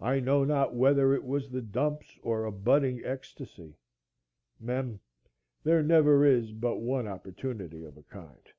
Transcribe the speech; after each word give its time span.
I 0.00 0.20
know 0.20 0.44
not 0.44 0.76
whether 0.76 1.12
it 1.14 1.24
was 1.24 1.50
the 1.50 1.60
dumps 1.60 2.16
or 2.22 2.44
a 2.44 2.52
budding 2.52 3.04
ecstasy. 3.04 3.76
Mem. 4.60 5.00
There 5.64 5.82
never 5.82 6.24
is 6.24 6.52
but 6.52 6.76
one 6.76 7.08
opportunity 7.08 7.82
of 7.84 7.96
a 7.96 8.04
kind. 8.04 8.52